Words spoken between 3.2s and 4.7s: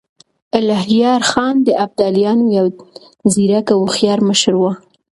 ځيرک او هوښیار مشر و.